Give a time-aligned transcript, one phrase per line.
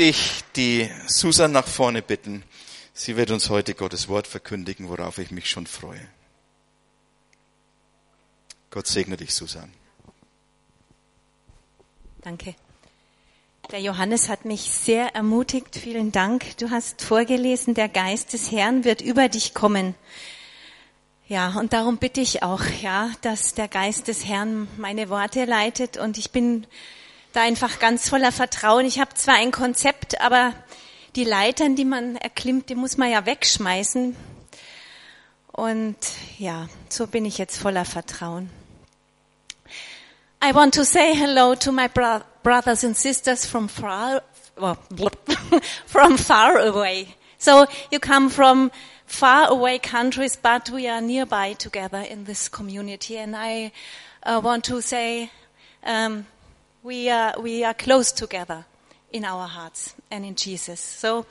[0.00, 2.42] möchte ich die Susan nach vorne bitten.
[2.94, 6.00] Sie wird uns heute Gottes Wort verkündigen, worauf ich mich schon freue.
[8.70, 9.70] Gott segne dich, Susan.
[12.22, 12.54] Danke.
[13.72, 15.76] Der Johannes hat mich sehr ermutigt.
[15.76, 16.56] Vielen Dank.
[16.56, 19.94] Du hast vorgelesen, der Geist des Herrn wird über dich kommen.
[21.28, 25.98] Ja, und darum bitte ich auch, ja, dass der Geist des Herrn meine Worte leitet
[25.98, 26.66] und ich bin
[27.32, 28.86] da einfach ganz voller Vertrauen.
[28.86, 30.52] Ich habe zwar ein Konzept, aber
[31.16, 34.16] die Leitern, die man erklimmt, die muss man ja wegschmeißen.
[35.52, 35.96] Und
[36.38, 38.50] ja, so bin ich jetzt voller Vertrauen.
[40.42, 44.22] I want to say hello to my bro brothers and sisters from far,
[44.56, 44.78] well,
[45.86, 47.14] from far away.
[47.36, 48.70] So you come from
[49.06, 53.18] far away countries, but we are nearby together in this community.
[53.18, 53.72] And I
[54.22, 55.30] uh, want to say
[55.84, 56.26] um,
[56.82, 58.64] we are we are close together
[59.12, 60.80] in our hearts and in Jesus.
[60.80, 61.26] So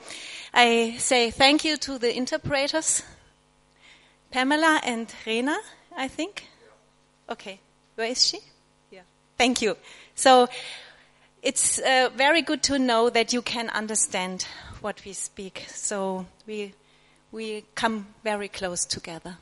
[0.52, 3.02] I say thank you to the interpreters,
[4.30, 5.56] Pamela and Rena.
[5.96, 6.46] I think.
[7.28, 7.60] Okay,
[7.94, 8.38] where is she?
[8.90, 9.02] Yeah.
[9.38, 9.76] Thank you.
[10.14, 10.48] So
[11.42, 14.46] it's uh, very good to know that you can understand
[14.80, 15.64] what we speak.
[15.68, 16.74] So we
[17.32, 19.36] we come very close together.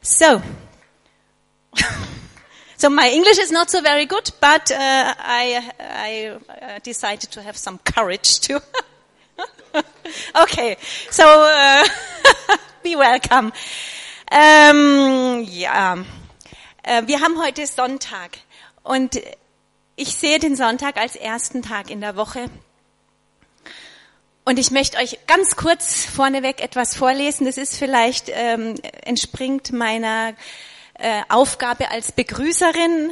[0.00, 0.42] So,
[2.82, 7.40] so my English is not so very good, but uh, I, I uh, decided to
[7.40, 8.58] have some courage too.
[10.42, 10.76] okay,
[11.08, 11.84] so uh,
[12.82, 13.52] be welcome.
[14.32, 15.96] Ähm, ja,
[16.82, 18.38] äh, wir haben heute Sonntag
[18.82, 19.20] und
[19.94, 22.50] ich sehe den Sonntag als ersten Tag in der Woche
[24.44, 27.46] und ich möchte euch ganz kurz vorneweg etwas vorlesen.
[27.46, 28.74] Das ist vielleicht ähm,
[29.04, 30.34] entspringt meiner
[31.02, 33.10] äh, Aufgabe als Begrüßerin.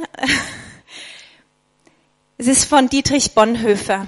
[2.37, 4.07] Es ist von Dietrich Bonhoeffer.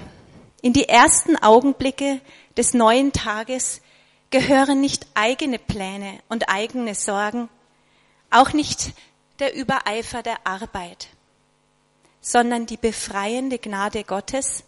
[0.62, 2.20] In die ersten Augenblicke
[2.56, 3.82] des neuen Tages
[4.30, 7.50] gehören nicht eigene Pläne und eigene Sorgen,
[8.30, 8.94] auch nicht
[9.38, 11.08] der Übereifer der Arbeit,
[12.22, 14.64] sondern die befreiende Gnade Gottes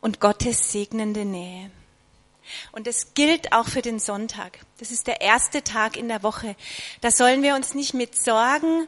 [0.00, 1.70] und Gottes segnende Nähe.
[2.72, 4.58] Und es gilt auch für den Sonntag.
[4.78, 6.56] Das ist der erste Tag in der Woche.
[7.00, 8.86] Da sollen wir uns nicht mit Sorgen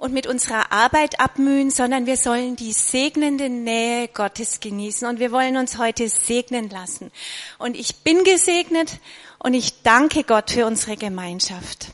[0.00, 5.06] und mit unserer Arbeit abmühen, sondern wir sollen die segnende Nähe Gottes genießen.
[5.06, 7.12] Und wir wollen uns heute segnen lassen.
[7.58, 8.98] Und ich bin gesegnet
[9.38, 11.88] und ich danke Gott für unsere Gemeinschaft.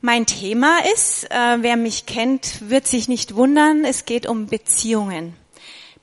[0.00, 5.34] Mein Thema ist, äh, wer mich kennt, wird sich nicht wundern, es geht um Beziehungen.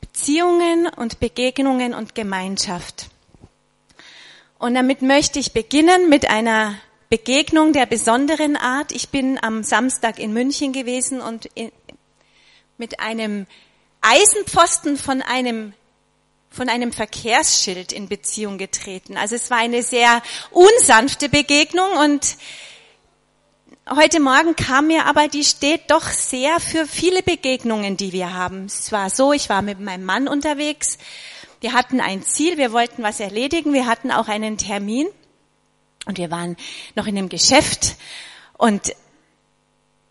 [0.02, 3.08] Beziehungen und Begegnungen und Gemeinschaft.
[4.66, 6.74] Und damit möchte ich beginnen mit einer
[7.12, 8.92] Begegnung der besonderen Art.
[8.94, 11.72] Ich bin am Samstag in München gewesen und in,
[12.80, 13.46] mit einem
[14.02, 15.74] Eisenpfosten von einem
[16.50, 19.18] von einem Verkehrsschild in Beziehung getreten.
[19.18, 22.36] Also es war eine sehr unsanfte Begegnung und
[23.88, 28.66] Heute Morgen kam mir aber, die steht doch sehr für viele Begegnungen, die wir haben.
[28.66, 30.97] Es war so, ich war mit meinem Mann unterwegs.
[31.66, 35.08] Wir hatten ein Ziel, wir wollten was erledigen, wir hatten auch einen Termin
[36.06, 36.58] und wir waren
[36.94, 37.96] noch in einem Geschäft
[38.53, 38.94] und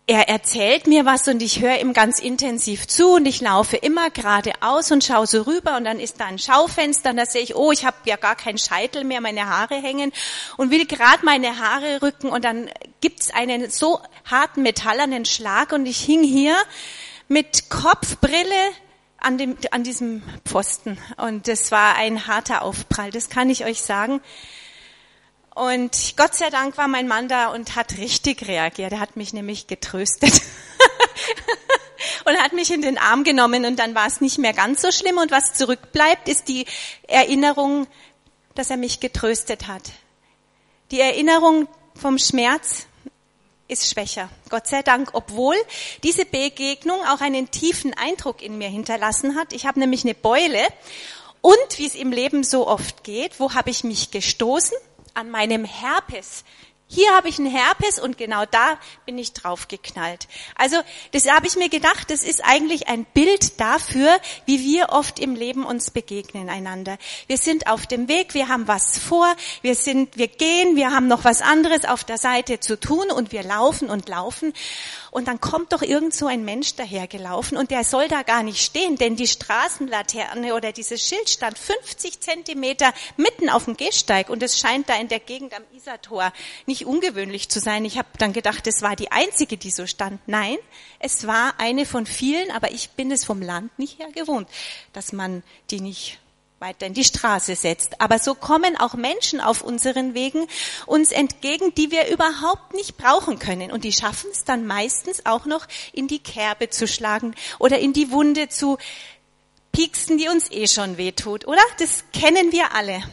[0.05, 4.09] er erzählt mir was und ich höre ihm ganz intensiv zu und ich laufe immer
[4.09, 7.55] geradeaus und schaue so rüber und dann ist da ein Schaufenster und da sehe ich,
[7.55, 10.11] oh, ich habe ja gar keinen Scheitel mehr, meine Haare hängen
[10.57, 15.85] und will gerade meine Haare rücken und dann gibt's einen so harten metallernen Schlag und
[15.85, 16.57] ich hing hier
[17.29, 18.73] mit Kopfbrille
[19.25, 23.81] an, dem, an diesem Pfosten und das war ein harter Aufprall, das kann ich euch
[23.81, 24.21] sagen.
[25.55, 28.91] Und Gott sei Dank war mein Mann da und hat richtig reagiert.
[28.91, 30.33] Er hat mich nämlich getröstet.
[32.25, 34.91] und hat mich in den Arm genommen und dann war es nicht mehr ganz so
[34.91, 36.65] schlimm und was zurückbleibt, ist die
[37.07, 37.87] Erinnerung,
[38.53, 39.83] dass er mich getröstet hat.
[40.91, 42.85] Die Erinnerung vom Schmerz
[43.67, 44.29] ist schwächer.
[44.49, 45.55] Gott sei Dank, obwohl
[46.03, 49.53] diese Begegnung auch einen tiefen Eindruck in mir hinterlassen hat.
[49.53, 50.67] Ich habe nämlich eine Beule
[51.41, 54.77] und wie es im Leben so oft geht, wo habe ich mich gestoßen?
[55.15, 56.43] an meinem Herpes.
[56.87, 58.77] Hier habe ich einen Herpes und genau da
[59.07, 60.27] bin ich draufgeknallt.
[60.53, 60.77] Also
[61.13, 64.07] das habe ich mir gedacht, das ist eigentlich ein Bild dafür,
[64.45, 66.99] wie wir oft im Leben uns begegnen einander.
[67.25, 71.07] Wir sind auf dem Weg, wir haben was vor, wir sind, wir gehen, wir haben
[71.07, 74.53] noch was anderes auf der Seite zu tun und wir laufen und laufen
[75.15, 78.61] Und dann kommt doch irgend so ein Mensch dahergelaufen und der soll da gar nicht
[78.61, 84.43] stehen, denn die Straßenlaterne oder dieses Schild stand 50 Zentimeter mitten auf dem Gehsteig und
[84.43, 86.33] es scheint da in der Gegend am Isartor
[86.65, 87.85] nicht ungewöhnlich zu sein.
[87.85, 90.19] Ich habe dann gedacht, es war die einzige, die so stand.
[90.27, 90.57] Nein,
[90.99, 94.49] es war eine von vielen, aber ich bin es vom Land nicht her gewohnt,
[94.91, 96.19] dass man die nicht
[96.65, 98.01] weiter in die Straße setzt.
[98.01, 100.47] Aber so kommen auch Menschen auf unseren Wegen
[100.87, 103.71] uns entgegen, die wir überhaupt nicht brauchen können.
[103.71, 107.93] Und die schaffen es dann meistens auch noch in die Kerbe zu schlagen oder in
[107.93, 108.79] die Wunde zu
[109.73, 111.61] pieksen, die uns eh schon wehtut, oder?
[111.77, 113.03] Das kennen wir alle.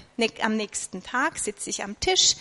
[0.41, 2.37] Am nächsten Tag sitze ich am Tisch.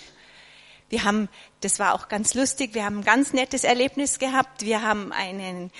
[0.92, 1.30] Wir haben,
[1.62, 4.64] das war auch ganz lustig, wir haben ein ganz nettes Erlebnis gehabt.
[4.64, 5.72] Wir haben einen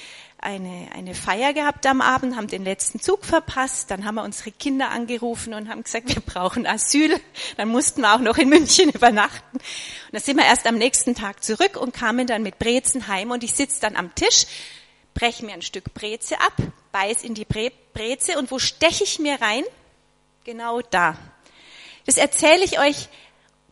[0.42, 4.52] eine, eine Feier gehabt am Abend, haben den letzten Zug verpasst, dann haben wir unsere
[4.52, 7.20] Kinder angerufen und haben gesagt, wir brauchen Asyl.
[7.58, 9.58] Dann mussten wir auch noch in München übernachten.
[9.58, 13.30] Und dann sind wir erst am nächsten Tag zurück und kamen dann mit Brezen heim
[13.30, 14.48] und ich sitze dann am Tisch,
[15.14, 16.54] breche mir ein Stück Breze ab,
[16.92, 19.64] beiß in die Bre Breze und wo steche ich mir rein?
[20.46, 21.18] Genau da.
[22.06, 23.10] Das erzähle ich euch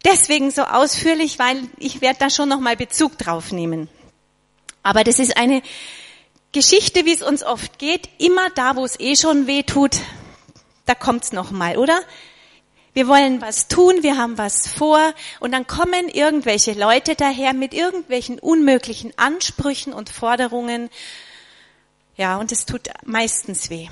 [0.06, 3.90] deswegen so ausführlich, weil ich werde da schon nochmal Bezug drauf nehmen.
[4.84, 5.62] Aber das ist eine
[6.52, 9.98] Geschichte, wie es uns oft geht, immer da, wo es eh schon weh tut,
[10.86, 12.00] da kommt's noch mal, oder?
[12.94, 17.74] Wir wollen was tun, wir haben was vor und dann kommen irgendwelche Leute daher mit
[17.74, 20.90] irgendwelchen unmöglichen Ansprüchen und Forderungen.
[22.18, 23.88] Ja, und es tut meistens weh.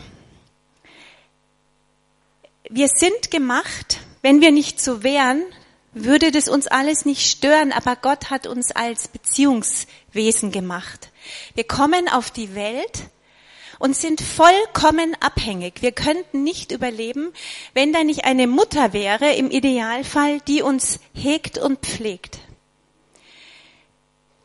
[2.69, 5.44] Wir sind gemacht, wenn wir nicht so wären,
[6.03, 11.11] würde das uns alles nicht stören, aber Gott hat uns als Beziehungswesen gemacht.
[11.55, 13.03] Wir kommen auf die Welt
[13.79, 15.81] und sind vollkommen abhängig.
[15.81, 17.31] Wir könnten nicht überleben,
[17.73, 22.39] wenn da nicht eine Mutter wäre, im Idealfall, die uns hegt und pflegt.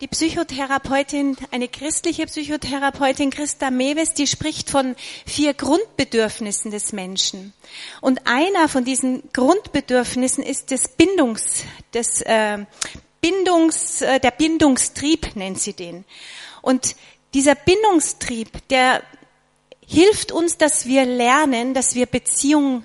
[0.03, 7.53] Die Psychotherapeutin, eine christliche Psychotherapeutin, Christa Mewes, die spricht von vier Grundbedürfnissen des Menschen.
[8.01, 11.63] Und einer von diesen Grundbedürfnissen ist das Bindungs,
[11.93, 12.65] das äh,
[13.21, 16.05] Bindungs, äh, der Bindungstrieb nennt sie den.
[16.63, 16.97] Und
[17.33, 19.05] dieser Bindungstrieb, der
[19.87, 22.85] hilft uns, dass wir lernen, dass wir Beziehungen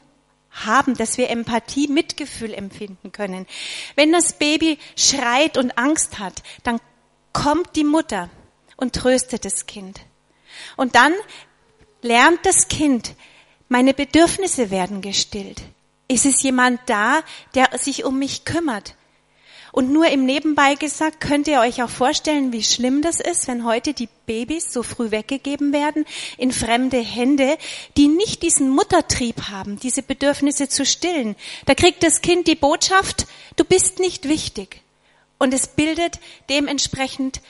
[0.52, 3.48] haben, dass wir Empathie, Mitgefühl empfinden können.
[3.96, 6.80] Wenn das Baby schreit und Angst hat, dann
[7.38, 8.32] kommt die Mutter
[8.78, 10.02] und tröstet das Kind.
[10.76, 11.14] Und dann
[12.02, 13.14] lernt das Kind,
[13.70, 15.62] meine Bedürfnisse werden gestillt.
[16.08, 17.22] Ist es jemand da,
[17.54, 18.96] der sich um mich kümmert?
[19.72, 23.66] Und nur im Nebenbei gesagt, könnt ihr euch auch vorstellen, wie schlimm das ist, wenn
[23.66, 26.06] heute die Babys so früh weggegeben werden
[26.40, 27.56] in fremde Hände,
[27.98, 31.36] die nicht diesen Muttertrieb haben, diese Bedürfnisse zu stillen.
[31.68, 34.82] Da kriegt das Kind die Botschaft, du bist nicht wichtig.
[35.40, 36.20] Und es bildet
[36.50, 37.42] dementsprechend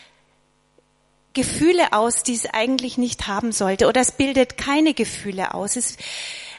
[1.34, 3.88] Gefühle aus, die es eigentlich nicht haben sollte.
[3.88, 5.76] Oder es bildet keine Gefühle aus.
[5.76, 5.98] Es,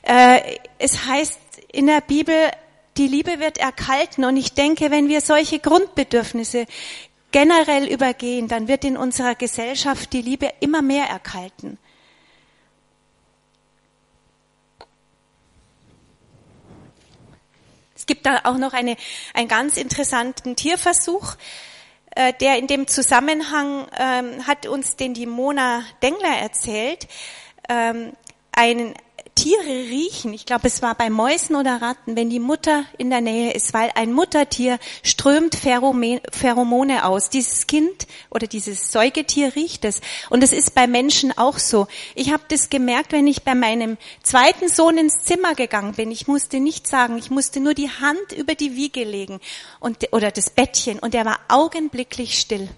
[0.03, 0.41] äh,
[0.79, 1.39] es heißt
[1.73, 2.51] in der Bibel,
[2.97, 4.25] die Liebe wird erkalten.
[4.25, 6.67] Und ich denke, wenn wir solche Grundbedürfnisse
[7.33, 11.79] generell übergehen, dann wird in unserer Gesellschaft die Liebe immer mehr erkalten.
[17.99, 18.97] Es gibt da auch noch eine,
[19.35, 21.35] einen ganz interessanten Tierversuch,
[22.15, 27.09] äh, der in dem Zusammenhang ähm, hat uns den die Mona Dengler erzählt.
[27.69, 28.12] Ähm,
[28.53, 28.95] ein,
[29.38, 33.20] Tiere riechen, ich glaube es war bei Mäusen oder Ratten, wenn die Mutter in der
[33.20, 37.31] Nähe ist, weil ein Muttertier strömt Pheromone aus.
[37.31, 40.00] Dieses Kind oder dieses Säugetier riecht es.
[40.29, 41.87] Und es ist bei Menschen auch so.
[42.17, 46.11] Ich habe das gemerkt, wenn ich bei meinem zweiten Sohn ins Zimmer gegangen bin.
[46.11, 49.39] Ich musste nichts sagen, ich musste nur die Hand über die Wiege legen
[49.79, 52.69] und, oder das Bettchen und er war augenblicklich still.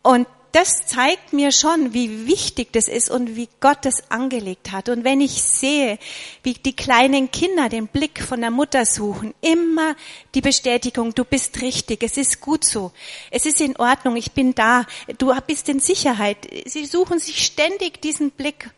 [0.00, 4.88] Und das zeigt mir schon, wie wichtig das ist und wie Gott das angelegt hat.
[4.88, 5.98] Und wenn ich sehe,
[6.42, 9.94] wie die kleinen Kinder den Blick von der Mutter suchen, immer
[10.34, 12.92] die Bestätigung, du bist richtig, es ist gut so,
[13.30, 14.86] es ist in Ordnung, ich bin da,
[15.18, 16.38] du bist in Sicherheit.
[16.64, 18.70] Sie suchen sich ständig diesen Blick.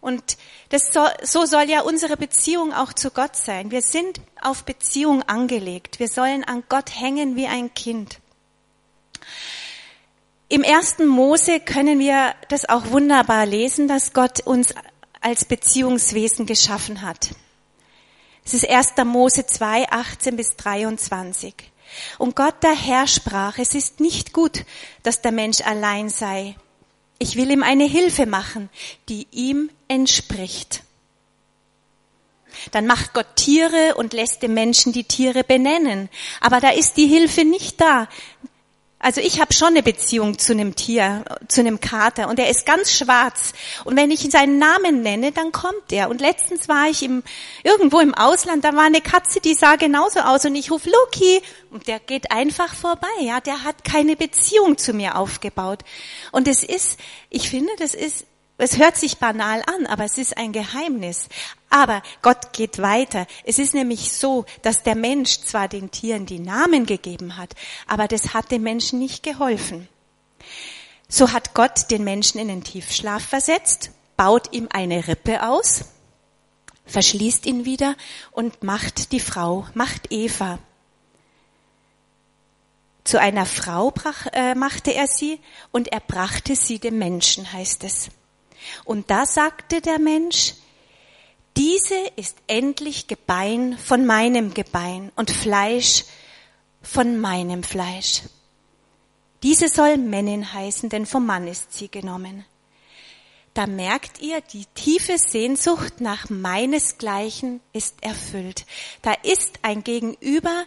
[0.00, 0.38] Und
[0.70, 3.70] das soll, so soll ja unsere Beziehung auch zu Gott sein.
[3.70, 5.98] Wir sind auf Beziehung angelegt.
[5.98, 8.18] Wir sollen an Gott hängen wie ein Kind.
[10.52, 14.74] Im ersten Mose können wir das auch wunderbar lesen, dass Gott uns
[15.20, 17.30] als Beziehungswesen geschaffen hat.
[18.44, 18.94] Es ist 1.
[19.04, 21.54] Mose 2, 18 bis 23.
[22.18, 24.64] Und Gott der Herr sprach, es ist nicht gut,
[25.04, 26.56] dass der Mensch allein sei.
[27.20, 28.70] Ich will ihm eine Hilfe machen,
[29.08, 30.82] die ihm entspricht.
[32.72, 36.08] Dann macht Gott Tiere und lässt dem Menschen die Tiere benennen.
[36.40, 38.08] Aber da ist die Hilfe nicht da.
[39.02, 42.66] Also ich habe schon eine Beziehung zu einem Tier, zu einem Kater und er ist
[42.66, 43.54] ganz schwarz.
[43.84, 46.10] Und wenn ich seinen Namen nenne, dann kommt er.
[46.10, 47.22] Und letztens war ich im,
[47.64, 51.40] irgendwo im Ausland, da war eine Katze, die sah genauso aus und ich ruf Loki
[51.70, 53.08] und der geht einfach vorbei.
[53.22, 55.80] Ja, der hat keine Beziehung zu mir aufgebaut.
[56.30, 58.26] Und es ist, ich finde, das ist
[58.60, 61.28] es hört sich banal an, aber es ist ein Geheimnis.
[61.70, 63.26] Aber Gott geht weiter.
[63.44, 67.54] Es ist nämlich so, dass der Mensch zwar den Tieren die Namen gegeben hat,
[67.86, 69.88] aber das hat dem Menschen nicht geholfen.
[71.08, 75.86] So hat Gott den Menschen in den Tiefschlaf versetzt, baut ihm eine Rippe aus,
[76.86, 77.96] verschließt ihn wieder
[78.30, 80.58] und macht die Frau, macht Eva.
[83.04, 85.40] Zu einer Frau brach, äh, machte er sie
[85.72, 88.10] und er brachte sie dem Menschen, heißt es.
[88.84, 90.54] Und da sagte der Mensch,
[91.56, 96.04] diese ist endlich Gebein von meinem Gebein und Fleisch
[96.82, 98.22] von meinem Fleisch.
[99.42, 102.44] Diese soll Männin heißen, denn vom Mann ist sie genommen.
[103.54, 108.64] Da merkt ihr, die tiefe Sehnsucht nach meinesgleichen ist erfüllt.
[109.02, 110.64] Da ist ein Gegenüber,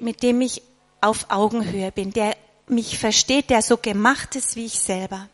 [0.00, 0.62] mit dem ich
[1.00, 2.36] auf Augenhöhe bin, der
[2.68, 5.28] mich versteht, der so gemacht ist wie ich selber.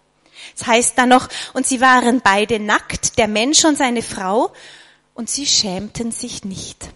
[0.56, 4.52] Es heißt dann noch, und sie waren beide nackt, der Mensch und seine Frau,
[5.14, 6.88] und sie schämten sich nicht.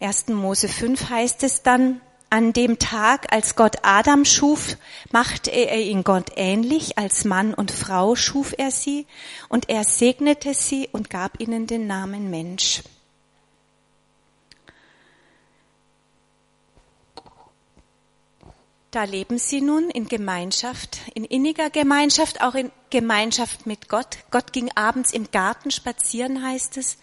[0.00, 0.28] Im 1.
[0.28, 2.00] Mose 5 heißt es dann,
[2.32, 4.78] an dem Tag, als Gott Adam schuf,
[5.10, 9.06] machte er ihn Gott ähnlich, als Mann und Frau schuf er sie,
[9.50, 12.82] und er segnete sie und gab ihnen den Namen Mensch.
[18.92, 24.18] Da leben sie nun in Gemeinschaft, in inniger Gemeinschaft, auch in Gemeinschaft mit Gott.
[24.30, 26.98] Gott ging abends im Garten spazieren, heißt es.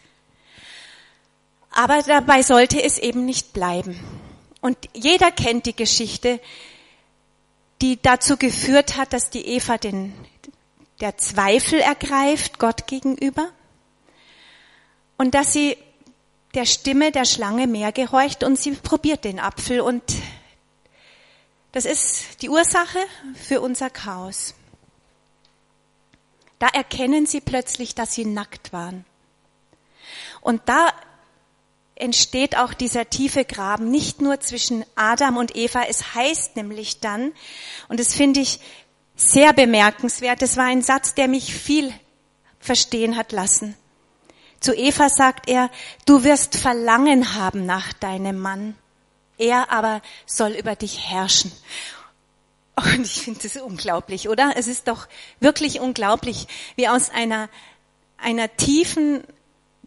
[1.71, 3.99] Aber dabei sollte es eben nicht bleiben.
[4.61, 6.39] Und jeder kennt die Geschichte,
[7.81, 10.13] die dazu geführt hat, dass die Eva den,
[11.01, 13.49] der Zweifel ergreift Gott gegenüber
[15.17, 15.75] und dass sie
[16.53, 20.03] der Stimme der Schlange mehr gehorcht und sie probiert den Apfel und
[21.71, 22.99] das ist die Ursache
[23.35, 24.55] für unser Chaos.
[26.57, 29.05] Da erkennen sie plötzlich, dass sie nackt waren.
[30.41, 30.91] Und da
[31.95, 35.83] entsteht auch dieser tiefe Graben, nicht nur zwischen Adam und Eva.
[35.87, 37.33] Es heißt nämlich dann,
[37.87, 38.59] und das finde ich
[39.15, 41.93] sehr bemerkenswert, das war ein Satz, der mich viel
[42.59, 43.75] verstehen hat lassen.
[44.59, 45.69] Zu Eva sagt er,
[46.05, 48.75] du wirst Verlangen haben nach deinem Mann
[49.39, 51.51] er aber soll über dich herrschen.
[52.75, 54.53] Und ich finde das unglaublich, oder?
[54.55, 55.07] Es ist doch
[55.39, 57.49] wirklich unglaublich, wie aus einer,
[58.17, 59.23] einer tiefen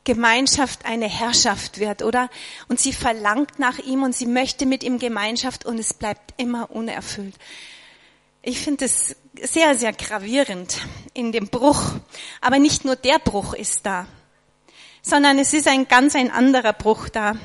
[0.05, 2.29] Gemeinschaft eine Herrschaft wird, oder?
[2.69, 6.71] Und sie verlangt nach ihm und sie möchte mit ihm Gemeinschaft und es bleibt immer
[6.71, 7.35] unerfüllt.
[8.43, 10.79] Ich finde es sehr, sehr gravierend
[11.15, 11.95] in dem Bruch.
[12.41, 14.07] Aber nicht nur der Bruch ist da,
[15.01, 17.37] sondern es ist ein ganz ein anderer Bruch da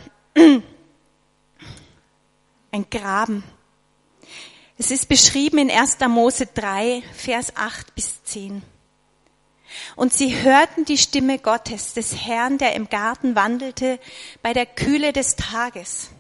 [2.78, 3.44] ein Graben.
[4.78, 5.98] Es ist beschrieben in 1.
[6.08, 8.62] Mose 3, Vers 8 bis 10.
[9.96, 14.00] Und sie hörten die Stimme Gottes, des Herrn, der im Garten wandelte,
[14.44, 16.12] bei der Kühle des Tages.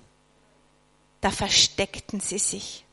[1.21, 2.83] Da versteckten sie sich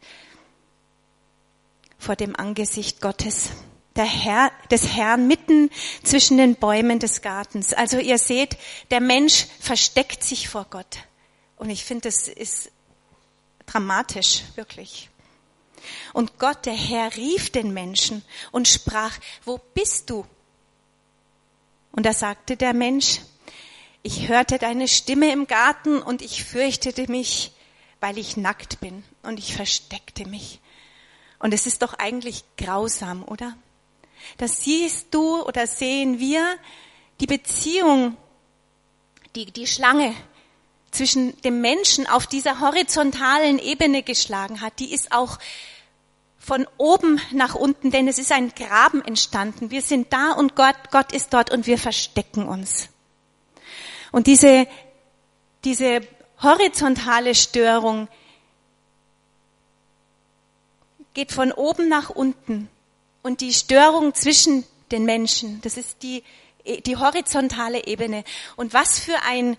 [1.98, 3.48] vor dem Angesicht Gottes,
[3.96, 5.70] der Herr, des Herrn mitten
[6.02, 7.72] zwischen den Bäumen des Gartens.
[7.72, 8.58] Also ihr seht,
[8.90, 10.98] der Mensch versteckt sich vor Gott.
[11.56, 12.70] Und ich finde, das ist
[13.66, 15.10] Dramatisch, wirklich.
[16.12, 20.24] Und Gott, der Herr, rief den Menschen und sprach, wo bist du?
[21.92, 23.20] Und da sagte der Mensch,
[24.02, 27.52] ich hörte deine Stimme im Garten und ich fürchtete mich,
[28.00, 30.60] weil ich nackt bin und ich versteckte mich.
[31.38, 33.56] Und es ist doch eigentlich grausam, oder?
[34.38, 36.56] Da siehst du oder sehen wir
[37.20, 38.16] die Beziehung,
[39.34, 40.14] die die Schlange
[40.94, 45.38] zwischen dem Menschen auf dieser horizontalen Ebene geschlagen hat, die ist auch
[46.38, 49.70] von oben nach unten, denn es ist ein Graben entstanden.
[49.70, 52.90] Wir sind da und Gott, Gott ist dort und wir verstecken uns.
[54.12, 54.68] Und diese,
[55.64, 56.02] diese
[56.42, 58.08] horizontale Störung
[61.14, 62.68] geht von oben nach unten.
[63.22, 66.22] Und die Störung zwischen den Menschen, das ist die,
[66.84, 68.24] die horizontale Ebene.
[68.56, 69.56] Und was für ein,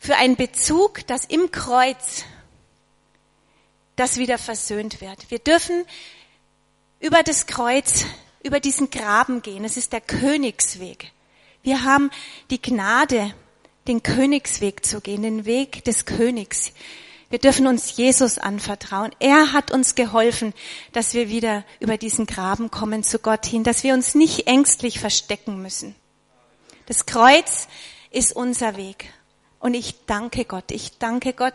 [0.00, 2.24] für einen Bezug, dass im Kreuz
[3.96, 5.30] das wieder versöhnt wird.
[5.30, 5.84] Wir dürfen
[7.00, 8.06] über das Kreuz,
[8.42, 9.62] über diesen Graben gehen.
[9.62, 11.12] Es ist der Königsweg,
[11.62, 12.10] Wir haben
[12.48, 13.34] die Gnade,
[13.86, 16.72] den Königsweg zu gehen, den Weg des Königs.
[17.28, 19.14] Wir dürfen uns Jesus anvertrauen.
[19.18, 20.54] Er hat uns geholfen,
[20.92, 24.98] dass wir wieder über diesen Graben kommen zu Gott hin, dass wir uns nicht ängstlich
[24.98, 25.94] verstecken müssen.
[26.86, 27.68] Das Kreuz
[28.10, 29.12] ist unser Weg.
[29.60, 30.70] Und ich danke Gott.
[30.70, 31.54] Ich danke Gott,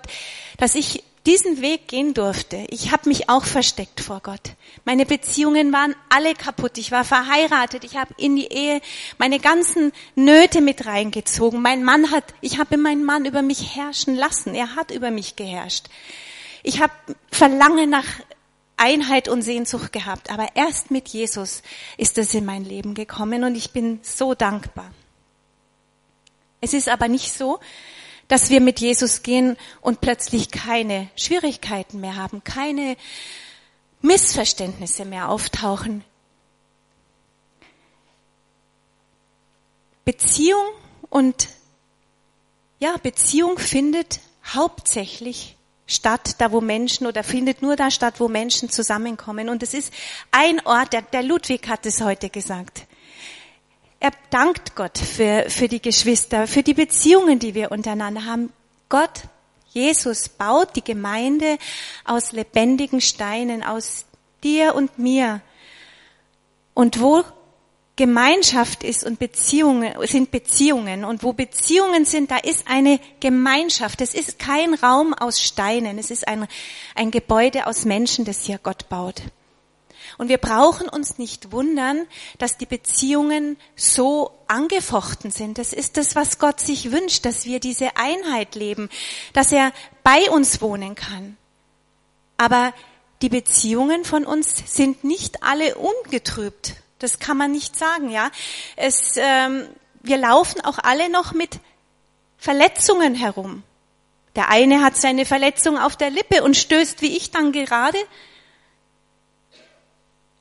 [0.58, 2.68] dass ich diesen Weg gehen durfte.
[2.70, 4.52] Ich habe mich auch versteckt vor Gott.
[4.86, 6.78] Meine Beziehungen waren alle kaputt.
[6.78, 7.84] Ich war verheiratet.
[7.84, 8.80] Ich habe in die Ehe
[9.18, 11.64] meine ganzen Nöte mit reingezogen.
[11.64, 14.54] Mein Mann hat, ich habe meinen Mann über mich herrschen lassen.
[14.54, 15.88] Er hat über mich geherrscht.
[16.62, 16.94] Ich habe
[17.32, 18.06] Verlangen nach
[18.78, 20.30] Einheit und Sehnsucht gehabt.
[20.30, 21.64] Aber erst mit Jesus
[21.98, 24.92] ist es in mein Leben gekommen und ich bin so dankbar.
[26.62, 27.60] Es ist aber nicht so,
[28.28, 32.98] dass wir mit Jesus gehen und plötzlich keine Schwierigkeiten mehr haben, keine
[34.02, 36.04] Missverständnisse mehr auftauchen.
[40.04, 40.66] Beziehung
[41.10, 41.50] und
[42.80, 45.56] ja, Beziehung findet hauptsächlich
[45.88, 49.50] statt, da wo Menschen oder findet nur da statt, wo Menschen zusammenkommen.
[49.50, 49.94] Und es ist
[50.32, 52.86] ein Ort, der, der Ludwig hat es heute gesagt
[54.06, 58.54] er dankt Gott für, für die Geschwister, für die Beziehungen, die wir untereinander haben.
[58.88, 59.24] Gott,
[59.70, 61.58] Jesus baut die Gemeinde
[62.04, 64.06] aus lebendigen Steinen, aus
[64.44, 65.42] dir und mir.
[66.76, 67.24] Und wo
[67.96, 74.02] Gemeinschaft ist und Beziehungen sind Beziehungen und wo Beziehungen sind, da ist eine Gemeinschaft.
[74.02, 76.46] Es ist kein Raum aus Steinen, es ist ein,
[76.94, 79.24] ein Gebäude aus Menschen, das hier Gott baut.
[80.18, 82.08] Und wir brauchen uns nicht wundern,
[82.38, 85.58] dass die Beziehungen so angefochten sind.
[85.58, 88.90] Das ist das, was Gott sich wünscht, dass wir diese Einheit leben,
[89.34, 91.38] dass er bei uns wohnen kann.
[92.38, 92.74] Aber
[93.22, 96.76] die Beziehungen von uns sind nicht alle ungetrübt.
[97.00, 98.32] Das kann man nicht sagen, ja.
[98.76, 99.68] Es, ähm,
[100.02, 101.60] wir laufen auch alle noch mit
[102.38, 103.64] Verletzungen herum.
[104.36, 107.98] Der eine hat seine Verletzung auf der Lippe und stößt, wie ich dann gerade,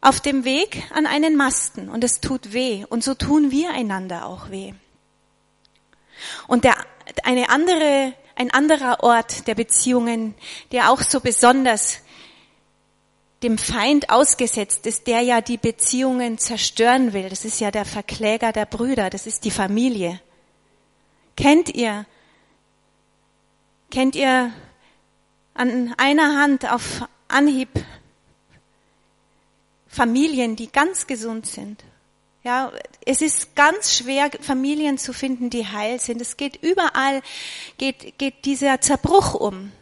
[0.04, 4.26] auf dem Weg an einen Masten und es tut weh und so tun wir einander
[4.26, 4.74] auch weh.
[6.46, 6.76] Und der,
[7.22, 10.34] eine andere, ein anderer Ort der Beziehungen,
[10.72, 12.00] der auch so besonders
[13.42, 17.30] dem Feind ausgesetzt ist, der ja die Beziehungen zerstören will.
[17.30, 20.20] Das ist ja der Verkläger der Brüder, das ist die Familie.
[21.34, 22.04] Kennt ihr,
[23.90, 24.52] kennt ihr
[25.54, 27.70] an einer Hand auf Anhieb
[29.94, 31.84] Familien, die ganz gesund sind.
[32.42, 32.72] Ja,
[33.06, 36.20] es ist ganz schwer, Familien zu finden, die heil sind.
[36.20, 37.22] Es geht überall,
[37.78, 39.72] geht, geht dieser Zerbruch um.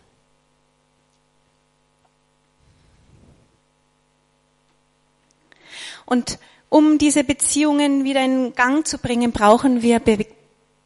[6.05, 10.27] Und um diese Beziehungen wieder in Gang zu bringen, brauchen wir Be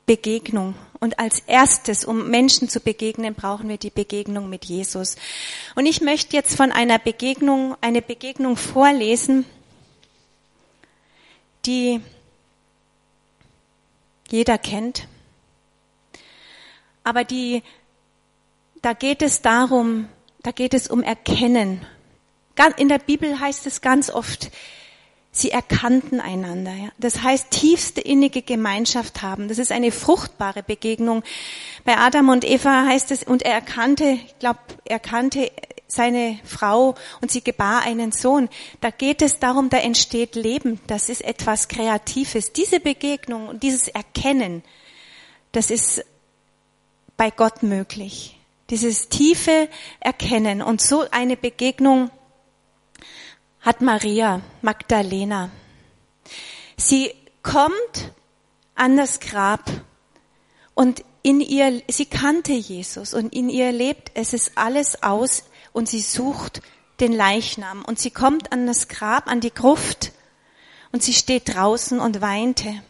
[0.06, 0.76] Begegnung.
[1.06, 5.14] Und als erstes, um Menschen zu begegnen, brauchen wir die Begegnung mit Jesus.
[5.76, 9.44] Und ich möchte jetzt von einer Begegnung, eine Begegnung vorlesen,
[11.64, 12.00] die
[14.28, 15.06] jeder kennt.
[17.04, 17.62] Aber die,
[18.82, 20.08] da geht es darum,
[20.42, 21.86] da geht es um Erkennen.
[22.78, 24.50] In der Bibel heißt es ganz oft,
[25.36, 26.72] Sie erkannten einander.
[26.72, 26.88] Ja.
[26.96, 29.48] Das heißt, tiefste innige Gemeinschaft haben.
[29.48, 31.22] Das ist eine fruchtbare Begegnung.
[31.84, 35.50] Bei Adam und Eva heißt es, und er erkannte, ich glaube, er kannte
[35.88, 38.48] seine Frau und sie gebar einen Sohn.
[38.80, 40.80] Da geht es darum, da entsteht Leben.
[40.86, 42.54] Das ist etwas Kreatives.
[42.54, 44.62] Diese Begegnung und dieses Erkennen,
[45.52, 46.02] das ist
[47.18, 48.38] bei Gott möglich.
[48.70, 49.68] Dieses tiefe
[50.00, 52.10] Erkennen und so eine Begegnung
[53.66, 55.50] hat Maria Magdalena.
[56.76, 58.12] Sie kommt
[58.76, 59.68] an das Grab
[60.74, 65.88] und in ihr, sie kannte Jesus und in ihr lebt es ist alles aus und
[65.88, 66.62] sie sucht
[67.00, 70.12] den Leichnam und sie kommt an das Grab, an die Gruft
[70.92, 72.82] und sie steht draußen und weinte.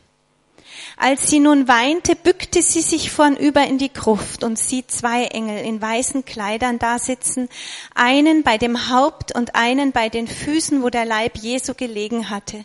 [0.98, 5.62] Als sie nun weinte, bückte sie sich vornüber in die Gruft und sieht zwei Engel
[5.62, 7.50] in weißen Kleidern da sitzen,
[7.94, 12.64] einen bei dem Haupt und einen bei den Füßen, wo der Leib Jesu gelegen hatte.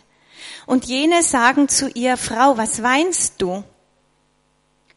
[0.64, 3.64] Und jene sagen zu ihr, Frau, was weinst du?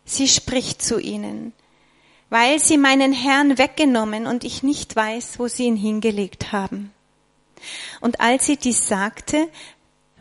[0.06, 1.52] Sie spricht zu ihnen,
[2.30, 6.94] weil sie meinen Herrn weggenommen und ich nicht weiß, wo sie ihn hingelegt haben.
[8.00, 9.50] Und als sie dies sagte,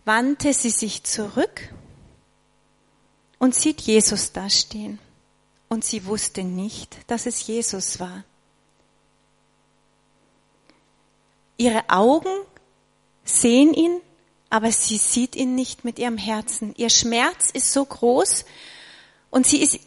[0.05, 1.71] wandte sie sich zurück
[3.45, 4.99] und sieht Jesus da stehen.
[5.69, 8.25] Und sie wusste nicht, dass es Jesus war.
[11.59, 12.35] Ihre Augen
[13.23, 14.01] sehen ihn,
[14.49, 16.73] aber sie sieht ihn nicht mit ihrem Herzen.
[16.79, 18.47] Ihr Schmerz ist so groß
[19.29, 19.79] und sie ist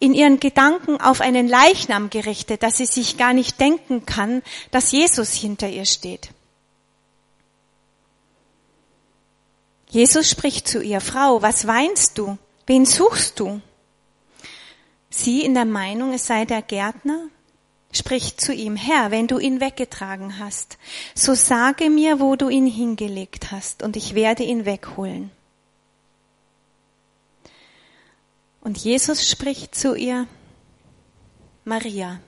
[0.00, 4.90] in ihren Gedanken auf einen Leichnam gerichtet, dass sie sich gar nicht denken kann, dass
[4.90, 6.30] Jesus hinter ihr steht.
[9.88, 12.36] Jesus spricht zu ihr, Frau, was weinst du?
[12.68, 13.62] Wen suchst du?
[15.08, 17.28] Sie in der Meinung, es sei der Gärtner,
[17.92, 20.76] spricht zu ihm, Herr, wenn du ihn weggetragen hast,
[21.14, 25.30] so sage mir, wo du ihn hingelegt hast, und ich werde ihn wegholen.
[28.60, 30.26] Und Jesus spricht zu ihr,
[31.64, 32.20] Maria.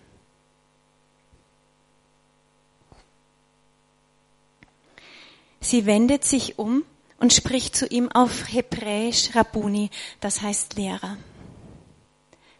[5.61, 6.83] Sie wendet sich um
[7.21, 11.17] und spricht zu ihm auf Hebräisch Rabuni, das heißt Lehrer.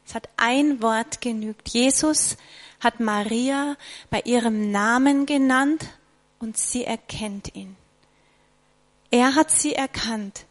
[0.07, 1.69] Es hat ein Wort genügt.
[1.71, 2.37] Jesus
[2.79, 3.77] hat Maria
[4.11, 5.89] bei ihrem Namen genannt
[6.39, 7.77] und sie erkennt ihn.
[9.11, 10.45] Er hat sie erkannt.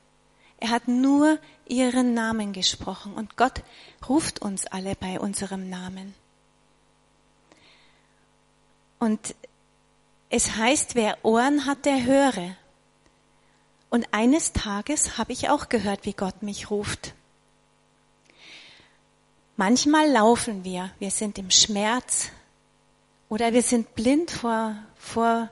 [0.57, 3.63] Er hat nur ihren Namen gesprochen und Gott
[4.07, 6.13] ruft uns alle bei unserem Namen.
[8.97, 9.35] Und
[10.29, 12.55] es heißt, wer Ohren hat, der höre.
[13.89, 17.13] Und eines Tages habe ich auch gehört, wie Gott mich ruft.
[19.57, 22.29] Manchmal laufen wir, wir sind im Schmerz
[23.27, 25.49] oder wir sind blind vor, vor,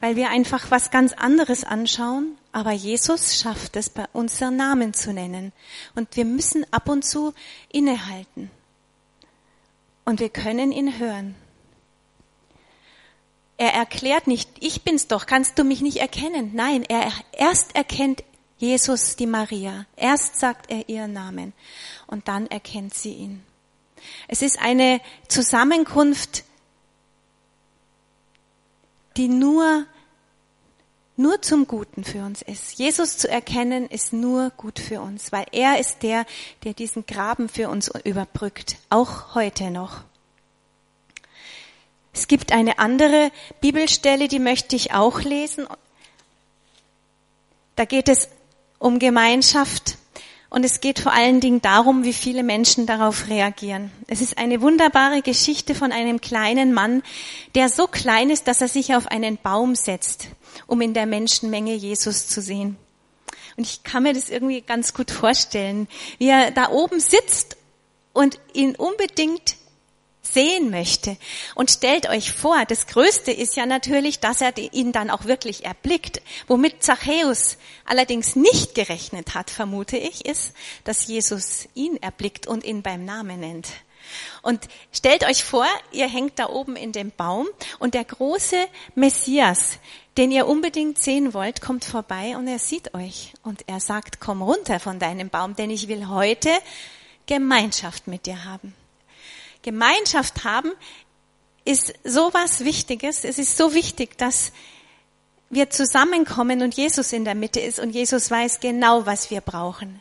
[0.00, 2.36] weil wir einfach was ganz anderes anschauen.
[2.50, 5.52] Aber Jesus schafft es, bei unseren Namen zu nennen.
[5.94, 7.34] Und wir müssen ab und zu
[7.70, 8.50] innehalten.
[10.04, 11.34] Und wir können ihn hören.
[13.58, 16.52] Er erklärt nicht, ich bin's doch, kannst du mich nicht erkennen?
[16.54, 18.22] Nein, er erst erkennt
[18.56, 19.84] Jesus die Maria.
[19.96, 21.52] Erst sagt er ihren Namen
[22.06, 23.44] und dann erkennt sie ihn.
[24.28, 26.44] Es ist eine Zusammenkunft,
[29.16, 29.86] die nur,
[31.16, 32.78] nur zum Guten für uns ist.
[32.78, 36.26] Jesus zu erkennen ist nur gut für uns, weil er ist der,
[36.62, 40.04] der diesen Graben für uns überbrückt, auch heute noch.
[42.12, 45.66] Es gibt eine andere Bibelstelle, die möchte ich auch lesen.
[47.76, 48.28] Da geht es
[48.78, 49.98] um Gemeinschaft
[50.50, 53.92] und es geht vor allen Dingen darum, wie viele Menschen darauf reagieren.
[54.06, 57.02] Es ist eine wunderbare Geschichte von einem kleinen Mann,
[57.54, 60.28] der so klein ist, dass er sich auf einen Baum setzt,
[60.66, 62.78] um in der Menschenmenge Jesus zu sehen.
[63.56, 65.86] Und ich kann mir das irgendwie ganz gut vorstellen,
[66.18, 67.56] wie er da oben sitzt
[68.14, 69.56] und ihn unbedingt
[70.32, 71.16] sehen möchte.
[71.54, 75.64] Und stellt euch vor, das Größte ist ja natürlich, dass er ihn dann auch wirklich
[75.64, 76.22] erblickt.
[76.46, 80.52] Womit Zachäus allerdings nicht gerechnet hat, vermute ich, ist,
[80.84, 83.68] dass Jesus ihn erblickt und ihn beim Namen nennt.
[84.42, 87.46] Und stellt euch vor, ihr hängt da oben in dem Baum
[87.78, 88.56] und der große
[88.94, 89.78] Messias,
[90.16, 94.42] den ihr unbedingt sehen wollt, kommt vorbei und er sieht euch und er sagt, komm
[94.42, 96.50] runter von deinem Baum, denn ich will heute
[97.26, 98.74] Gemeinschaft mit dir haben.
[99.62, 100.72] Gemeinschaft haben
[101.64, 103.24] ist so was Wichtiges.
[103.24, 104.52] Es ist so wichtig, dass
[105.50, 110.00] wir zusammenkommen und Jesus in der Mitte ist und Jesus weiß genau, was wir brauchen.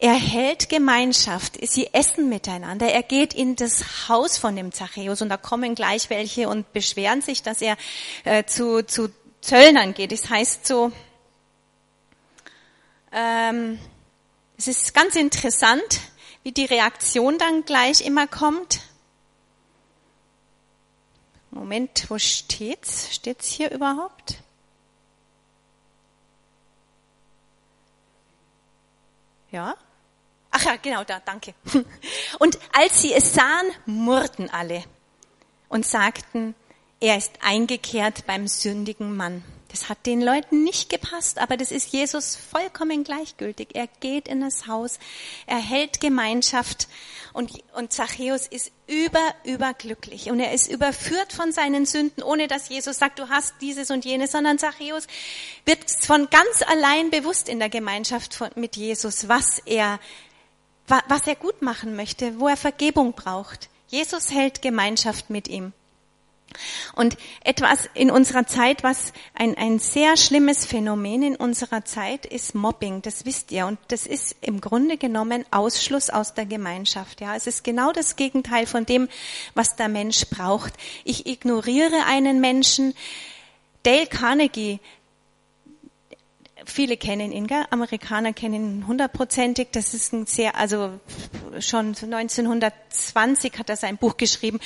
[0.00, 5.28] Er hält Gemeinschaft, sie essen miteinander, er geht in das Haus von dem Zachäus und
[5.28, 7.76] da kommen gleich welche und beschweren sich, dass er
[8.22, 10.12] äh, zu, zu Zöllnern geht.
[10.12, 10.92] Das heißt so,
[13.12, 13.78] ähm,
[14.56, 16.00] es ist ganz interessant,
[16.42, 18.80] wie die Reaktion dann gleich immer kommt.
[21.50, 23.14] Moment, wo steht's?
[23.14, 24.42] Steht's hier überhaupt?
[29.50, 29.76] Ja?
[30.50, 31.54] Ach ja, genau da, danke.
[32.38, 34.84] Und als sie es sahen, murrten alle
[35.68, 36.54] und sagten,
[37.00, 39.44] er ist eingekehrt beim sündigen Mann.
[39.70, 43.68] Das hat den Leuten nicht gepasst, aber das ist Jesus vollkommen gleichgültig.
[43.74, 44.98] Er geht in das Haus,
[45.46, 46.88] er hält Gemeinschaft
[47.34, 52.70] und, und Zachäus ist über, überglücklich und er ist überführt von seinen Sünden, ohne dass
[52.70, 55.06] Jesus sagt, du hast dieses und jenes, sondern Zachäus
[55.66, 60.00] wird von ganz allein bewusst in der Gemeinschaft von, mit Jesus, was er,
[60.86, 63.68] was er gut machen möchte, wo er Vergebung braucht.
[63.88, 65.74] Jesus hält Gemeinschaft mit ihm.
[66.94, 72.54] Und etwas in unserer Zeit, was ein, ein sehr schlimmes Phänomen in unserer Zeit ist
[72.54, 73.66] Mobbing, das wisst ihr.
[73.66, 77.20] Und das ist im Grunde genommen Ausschluss aus der Gemeinschaft.
[77.20, 79.08] Ja, es ist genau das Gegenteil von dem,
[79.54, 80.74] was der Mensch braucht.
[81.04, 82.94] Ich ignoriere einen Menschen.
[83.84, 84.80] Dale Carnegie,
[86.70, 87.64] viele kennen ihn, gell?
[87.70, 89.68] Amerikaner kennen ihn hundertprozentig.
[89.72, 90.98] Das ist ein sehr, also
[91.60, 94.60] schon 1920 hat er sein Buch geschrieben.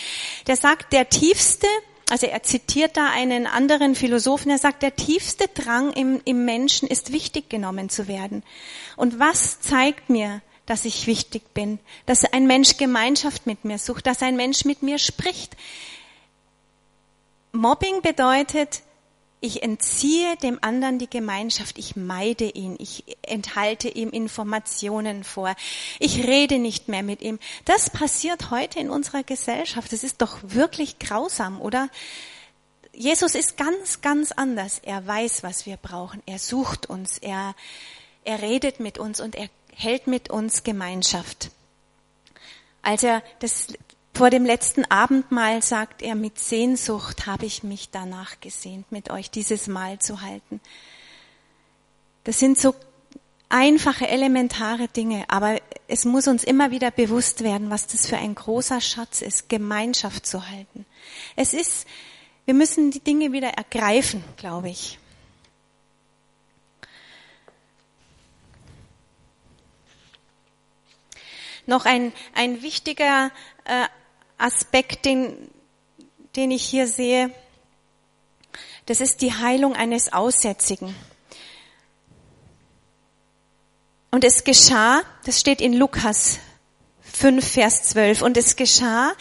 [0.46, 1.66] Der sagt, der tiefste,
[2.10, 6.88] also er zitiert da einen anderen Philosophen, er sagt, der tiefste Drang im, im Menschen
[6.88, 8.42] ist wichtig genommen zu werden.
[8.96, 14.06] Und was zeigt mir, dass ich wichtig bin, dass ein Mensch Gemeinschaft mit mir sucht,
[14.06, 15.56] dass ein Mensch mit mir spricht?
[17.52, 18.82] Mobbing bedeutet,
[19.42, 25.56] ich entziehe dem anderen die Gemeinschaft, ich meide ihn, ich enthalte ihm Informationen vor,
[25.98, 27.40] ich rede nicht mehr mit ihm.
[27.64, 29.92] Das passiert heute in unserer Gesellschaft.
[29.92, 31.88] Das ist doch wirklich grausam, oder?
[32.94, 34.78] Jesus ist ganz, ganz anders.
[34.78, 36.22] Er weiß, was wir brauchen.
[36.24, 37.18] Er sucht uns.
[37.18, 37.56] Er,
[38.22, 41.50] er redet mit uns und er hält mit uns Gemeinschaft.
[42.80, 43.68] Als er das
[44.14, 49.30] vor dem letzten Abendmahl sagt er, mit Sehnsucht habe ich mich danach gesehnt, mit euch
[49.30, 50.60] dieses Mahl zu halten.
[52.24, 52.74] Das sind so
[53.48, 58.34] einfache, elementare Dinge, aber es muss uns immer wieder bewusst werden, was das für ein
[58.34, 60.86] großer Schatz ist, Gemeinschaft zu halten.
[61.34, 61.86] Es ist,
[62.44, 64.98] wir müssen die Dinge wieder ergreifen, glaube ich.
[71.66, 73.30] Noch ein, ein wichtiger
[73.64, 73.86] äh,
[74.42, 75.50] Aspekt, den,
[76.36, 77.30] den ich hier sehe,
[78.86, 80.94] das ist die Heilung eines Aussätzigen.
[84.10, 86.38] Und es geschah, das steht in Lukas
[87.00, 88.22] 5, Vers 12.
[88.22, 89.12] Und es geschah,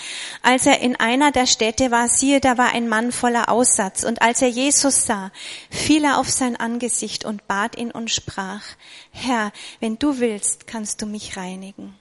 [0.41, 4.03] als er in einer der Städte war, siehe, da war ein Mann voller Aussatz.
[4.03, 5.31] Und als er Jesus sah,
[5.69, 8.63] fiel er auf sein Angesicht und bat ihn und sprach,
[9.11, 12.00] Herr, wenn du willst, kannst du mich reinigen.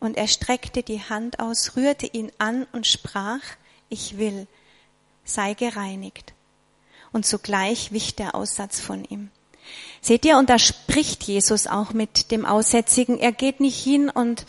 [0.00, 3.40] Und er streckte die Hand aus, rührte ihn an und sprach,
[3.90, 4.46] ich will,
[5.24, 6.32] sei gereinigt.
[7.12, 9.30] Und sogleich wich der Aussatz von ihm.
[10.00, 13.18] Seht ihr, und da spricht Jesus auch mit dem Aussätzigen.
[13.18, 14.46] Er geht nicht hin und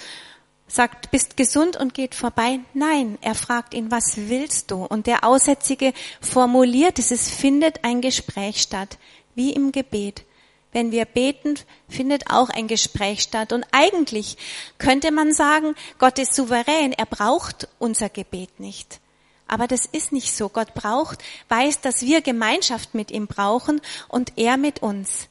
[0.67, 2.59] sagt, bist gesund und geht vorbei.
[2.73, 4.85] Nein, er fragt ihn, was willst du?
[4.85, 8.97] Und der Aussätzige formuliert es, es findet ein Gespräch statt,
[9.35, 10.23] wie im Gebet.
[10.71, 11.55] Wenn wir beten,
[11.89, 13.51] findet auch ein Gespräch statt.
[13.51, 14.37] Und eigentlich
[14.77, 18.99] könnte man sagen, Gott ist souverän, er braucht unser Gebet nicht.
[19.47, 20.47] Aber das ist nicht so.
[20.47, 25.27] Gott braucht, weiß, dass wir Gemeinschaft mit ihm brauchen und er mit uns.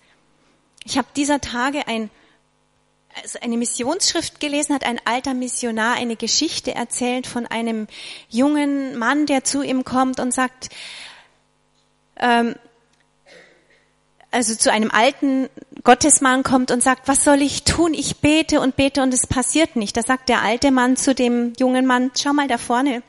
[0.85, 2.11] Ich habe dieser Tage ein,
[3.23, 7.87] also eine Missionsschrift gelesen, hat ein alter Missionar eine Geschichte erzählt von einem
[8.29, 10.69] jungen Mann, der zu ihm kommt und sagt,
[12.17, 12.57] ähm,
[14.31, 15.49] also zu einem alten
[15.83, 17.95] Gottesmann kommt und sagt, was soll ich tun?
[17.95, 19.97] Ich bete und bete und es passiert nicht.
[19.97, 23.03] Da sagt der alte Mann zu dem jungen Mann, schau mal da vorne,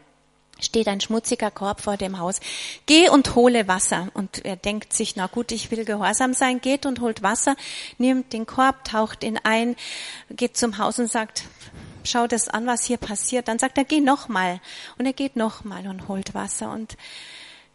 [0.60, 2.40] steht ein schmutziger Korb vor dem Haus.
[2.86, 4.08] Geh und hole Wasser.
[4.14, 7.56] Und er denkt sich, na gut, ich will gehorsam sein, geht und holt Wasser,
[7.98, 9.76] nimmt den Korb, taucht ihn ein,
[10.30, 11.44] geht zum Haus und sagt,
[12.04, 13.48] schau das an, was hier passiert.
[13.48, 14.60] Dann sagt er, geh nochmal.
[14.98, 16.98] Und er geht nochmal und holt Wasser und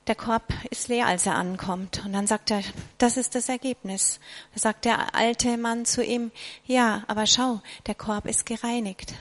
[0.07, 2.03] der Korb ist leer, als er ankommt.
[2.05, 2.63] Und dann sagt er,
[2.99, 4.21] das ist das Ergebnis.
[4.55, 6.31] Da sagt der alte Mann zu ihm,
[6.65, 9.15] ja, aber schau, der Korb ist gereinigt.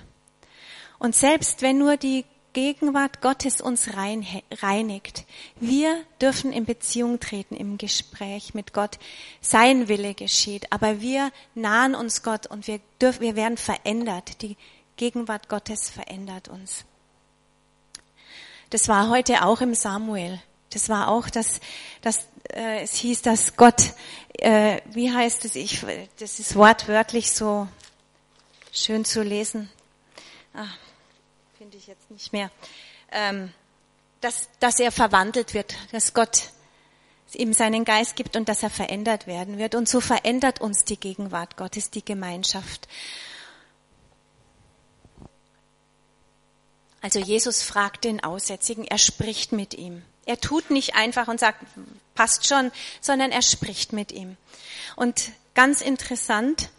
[0.99, 5.25] Und selbst wenn nur die Gegenwart Gottes uns reinigt,
[5.59, 8.97] wir dürfen in Beziehung treten, im Gespräch mit Gott.
[9.41, 14.41] Sein Wille geschieht, aber wir nahen uns Gott und wir, dürfen, wir werden verändert.
[14.41, 14.55] Die
[14.95, 16.85] Gegenwart Gottes verändert uns.
[18.69, 20.39] Das war heute auch im Samuel.
[20.69, 21.59] Das war auch, dass,
[22.01, 23.93] dass äh, es hieß, dass Gott,
[24.33, 25.85] äh, wie heißt es, ich,
[26.19, 27.67] das ist wortwörtlich so
[28.71, 29.69] schön zu lesen.
[30.53, 30.67] Ah,
[31.57, 32.51] Finde ich jetzt nicht mehr.
[33.11, 33.53] Ähm,
[34.21, 36.49] dass, dass er verwandelt wird, dass Gott
[37.33, 39.75] ihm seinen Geist gibt und dass er verändert werden wird.
[39.75, 42.87] Und so verändert uns die Gegenwart Gottes, die Gemeinschaft.
[47.01, 50.03] Also Jesus fragt den Aussätzigen, er spricht mit ihm.
[50.25, 51.59] Er tut nicht einfach und sagt,
[52.15, 54.37] passt schon, sondern er spricht mit ihm.
[54.95, 56.69] Und ganz interessant,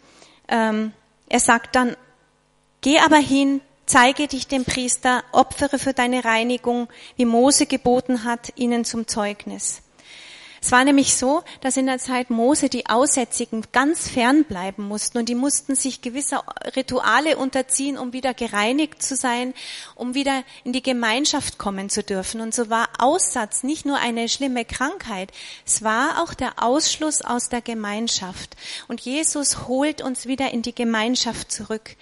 [0.47, 0.93] ähm,
[1.29, 1.95] er sagt dann,
[2.81, 8.53] geh aber hin, zeige dich dem Priester, opfere für deine Reinigung, wie Mose geboten hat,
[8.55, 9.81] ihnen zum Zeugnis.
[10.67, 15.17] Es war nämlich so, dass in der Zeit Mose die Aussätzigen ganz fern bleiben mussten
[15.17, 16.43] und die mussten sich gewisser
[16.75, 19.53] Rituale unterziehen, um wieder gereinigt zu sein,
[19.95, 22.41] um wieder in die Gemeinschaft kommen zu dürfen.
[22.41, 25.31] Und so war Aussatz nicht nur eine schlimme Krankheit,
[25.65, 28.57] es war auch der Ausschluss aus der Gemeinschaft.
[28.89, 31.95] Und Jesus holt uns wieder in die Gemeinschaft zurück.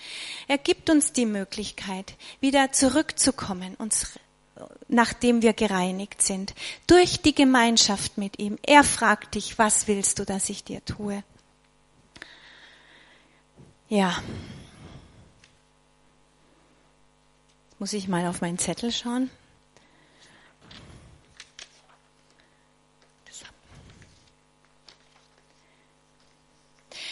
[0.47, 4.17] Er gibt uns die Möglichkeit, wieder zurückzukommen, uns
[4.87, 6.53] nachdem wir gereinigt sind,
[6.87, 8.57] durch die Gemeinschaft mit ihm.
[8.63, 11.23] Er fragt dich, was willst du, dass ich dir tue?
[13.89, 14.21] Ja.
[17.79, 19.29] Muss ich mal auf meinen Zettel schauen?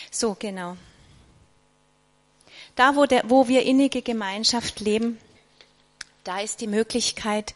[0.10, 0.77] So, genau.
[2.75, 5.17] Da, wo, der, wo wir innige Gemeinschaft leben,
[6.23, 7.53] da ist die Möglichkeit,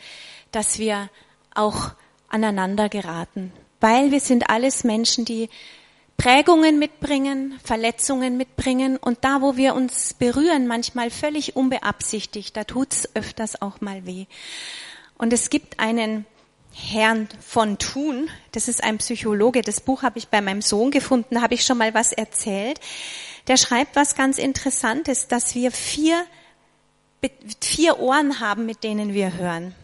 [0.51, 1.09] dass wir
[1.53, 1.91] auch
[2.27, 3.51] aneinander geraten.
[3.79, 5.49] Weil wir sind alles Menschen, die
[6.17, 13.07] Prägungen mitbringen, Verletzungen mitbringen und da, wo wir uns berühren, manchmal völlig unbeabsichtigt, da tut's
[13.13, 14.25] öfters auch mal weh.
[15.17, 16.25] Und es gibt einen
[16.73, 21.41] Herrn von Thun, das ist ein Psychologe, das Buch habe ich bei meinem Sohn gefunden,
[21.41, 22.79] habe ich schon mal was erzählt.
[23.47, 26.25] Der schreibt was ganz Interessantes, dass wir vier,
[27.61, 29.75] vier Ohren haben, mit denen wir hören.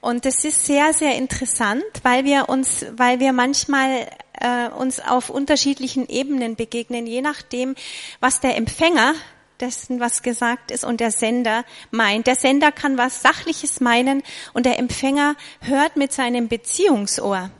[0.00, 4.06] Und das ist sehr, sehr interessant, weil wir uns, weil wir manchmal
[4.40, 7.74] äh, uns auf unterschiedlichen Ebenen begegnen, je nachdem,
[8.20, 9.14] was der Empfänger
[9.60, 12.26] dessen, was gesagt ist und der Sender meint.
[12.26, 17.50] Der Sender kann was Sachliches meinen und der Empfänger hört mit seinem Beziehungsohr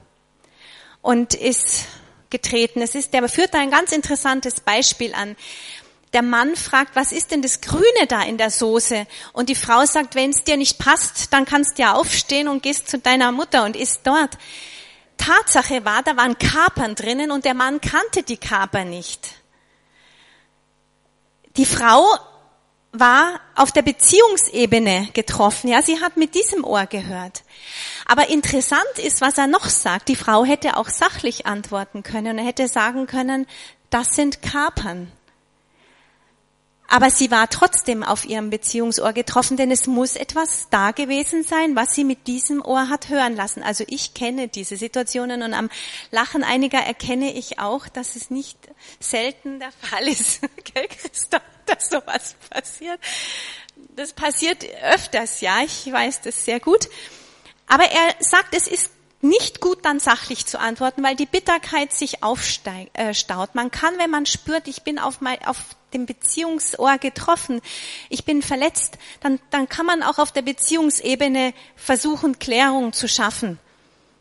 [1.02, 1.86] und ist
[2.30, 2.82] getreten.
[2.82, 5.36] Es ist, der führt da ein ganz interessantes Beispiel an
[6.16, 9.06] der Mann fragt, was ist denn das Grüne da in der Soße?
[9.34, 12.62] Und die Frau sagt, wenn es dir nicht passt, dann kannst du ja aufstehen und
[12.62, 14.38] gehst zu deiner Mutter und isst dort.
[15.18, 19.28] Tatsache war, da waren Kapern drinnen und der Mann kannte die Kaper nicht.
[21.58, 22.02] Die Frau
[22.92, 25.68] war auf der Beziehungsebene getroffen.
[25.68, 27.42] Ja, sie hat mit diesem Ohr gehört.
[28.06, 30.08] Aber interessant ist, was er noch sagt.
[30.08, 32.38] Die Frau hätte auch sachlich antworten können.
[32.38, 33.46] Er hätte sagen können,
[33.90, 35.12] das sind Kapern.
[36.88, 41.74] Aber sie war trotzdem auf ihrem Beziehungsohr getroffen, denn es muss etwas da gewesen sein,
[41.74, 43.62] was sie mit diesem Ohr hat hören lassen.
[43.62, 45.68] Also ich kenne diese Situationen und am
[46.10, 48.58] Lachen einiger erkenne ich auch, dass es nicht
[49.00, 50.42] selten der Fall ist,
[51.66, 53.00] dass sowas passiert.
[53.96, 56.88] Das passiert öfters, ja, ich weiß das sehr gut.
[57.66, 58.90] Aber er sagt, es ist
[59.22, 62.88] nicht gut dann sachlich zu antworten, weil die Bitterkeit sich aufstaut.
[62.94, 63.14] Äh,
[63.54, 65.58] man kann, wenn man spürt, ich bin auf, mein, auf
[65.96, 67.60] dem Beziehungsohr getroffen,
[68.08, 73.58] ich bin verletzt, dann, dann kann man auch auf der Beziehungsebene versuchen, Klärung zu schaffen.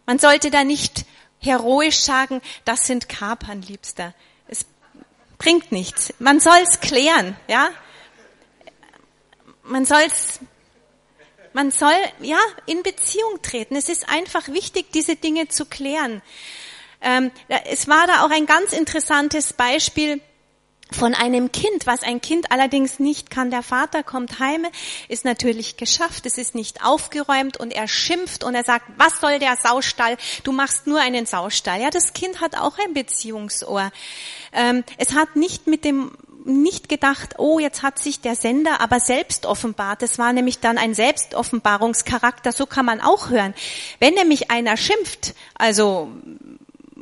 [0.06, 1.06] Man sollte da nicht
[1.40, 4.14] heroisch sagen, das sind Kapern, Liebster.
[4.48, 4.66] Es
[5.38, 6.14] bringt nichts.
[6.20, 7.70] Man soll es klären, ja.
[9.64, 10.40] Man soll es
[11.54, 13.78] man soll, ja, in Beziehung treten.
[13.78, 16.22] Es ist einfach wichtig, diese Dinge zu klären.
[17.02, 17.32] Ähm,
[17.66, 20.20] es war da auch ein ganz interessantes Beispiel,
[20.92, 23.50] von einem Kind, was ein Kind allerdings nicht kann.
[23.52, 24.66] Der Vater kommt heim,
[25.08, 29.40] ist natürlich geschafft, es ist nicht aufgeräumt und er schimpft und er sagt, was soll
[29.40, 30.18] der Saustall?
[30.44, 31.82] Du machst nur einen Saustall.
[31.82, 33.92] Ja, das Kind hat auch ein Beziehungsohr.
[34.54, 36.12] Ähm, es hat nicht mit dem
[36.46, 40.04] nicht gedacht, oh, jetzt hat sich der Sender aber selbst offenbart.
[40.04, 43.56] Das war nämlich dann ein Selbstoffenbarungscharakter, so kann man auch hören.
[44.00, 46.12] Wenn nämlich einer schimpft, also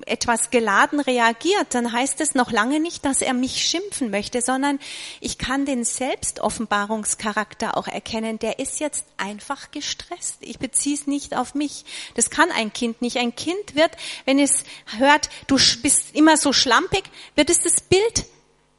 [0.06, 4.80] etwas geladen reagiert, dann heißt es noch lange nicht, dass er mich schimpfen möchte, sondern
[5.20, 8.40] ich kann den Selbstoffenbarungscharakter auch erkennen.
[8.40, 10.38] Der ist jetzt einfach gestresst.
[10.42, 11.86] Ich beziehe es nicht auf mich.
[12.16, 13.18] Das kann ein Kind nicht.
[13.18, 13.92] Ein Kind wird,
[14.26, 14.64] wenn es
[14.98, 17.04] hört, du bist immer so schlampig,
[17.36, 18.26] wird es das Bild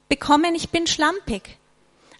[0.09, 1.57] bekommen, ich bin schlampig.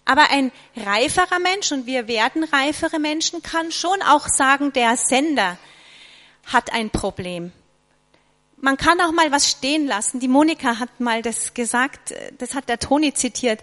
[0.05, 5.57] Aber ein reiferer Mensch, und wir werden reifere Menschen, kann schon auch sagen, der Sender
[6.45, 7.51] hat ein Problem.
[8.65, 10.19] Man kann auch mal was stehen lassen.
[10.19, 13.61] Die Monika hat mal das gesagt, das hat der Toni zitiert,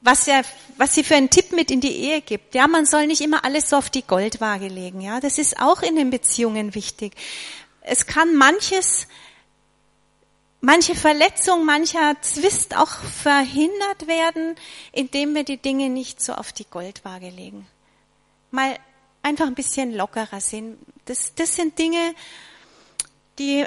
[0.00, 0.42] was, er,
[0.78, 2.54] was sie für einen Tipp mit in die Ehe gibt.
[2.54, 5.02] Ja, man soll nicht immer alles so auf die Goldwaage legen.
[5.02, 7.12] Ja, das ist auch in den Beziehungen wichtig.
[7.82, 9.06] Es kann manches
[10.62, 14.56] manche Verletzung, mancher Zwist auch verhindert werden,
[14.92, 17.66] indem wir die Dinge nicht so auf die Goldwaage legen.
[18.50, 18.78] Mal
[19.22, 20.78] einfach ein bisschen lockerer sind.
[21.04, 22.14] Das, das sind Dinge,
[23.38, 23.66] die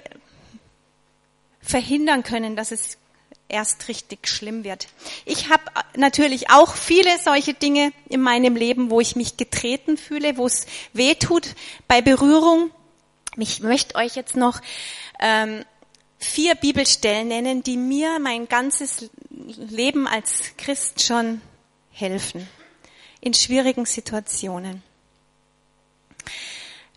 [1.64, 2.98] verhindern können, dass es
[3.48, 4.88] erst richtig schlimm wird.
[5.26, 5.64] Ich habe
[5.96, 10.66] natürlich auch viele solche Dinge in meinem Leben, wo ich mich getreten fühle, wo es
[10.94, 11.56] weh tut
[11.88, 12.72] bei Berührung.
[13.38, 14.60] Ich möchte euch jetzt noch
[15.20, 15.64] ähm,
[16.18, 21.42] vier Bibelstellen nennen, die mir mein ganzes Leben als Christ schon
[21.92, 22.48] helfen
[23.22, 24.84] in schwierigen Situationen.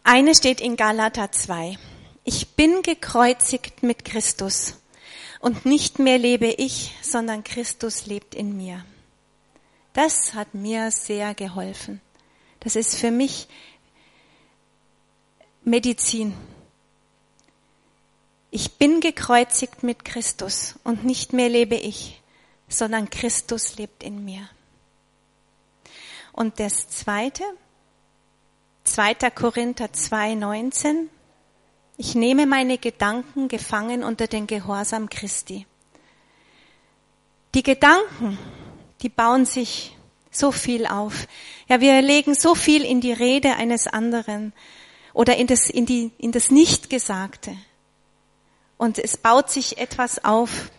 [0.03, 1.79] Eine steht in Galater 2.
[2.27, 4.75] Ich bin gekreuzigt mit Christus
[5.41, 8.85] und nicht mehr lebe ich, sondern Christus lebt in mir.
[9.95, 12.03] Das hat mir sehr geholfen.
[12.61, 13.49] Das ist für mich
[15.65, 16.35] Medizin
[18.57, 22.23] ich bin gekreuzigt mit Christus und nicht mehr lebe ich,
[22.69, 24.49] sondern Christus lebt in mir.
[26.33, 27.43] Und das zweite,
[28.85, 29.15] 2.
[29.35, 31.11] Korinther 2, 19,
[31.97, 35.67] ich nehme meine Gedanken gefangen unter den Gehorsam Christi.
[37.55, 38.39] Die Gedanken,
[39.03, 39.97] die bauen sich
[40.31, 41.27] so viel auf.
[41.69, 44.53] Ja, wir legen so viel in die Rede eines anderen
[45.15, 47.57] oder in das, in die, in das Nichtgesagte.
[48.77, 50.71] Und es baut sich etwas auf,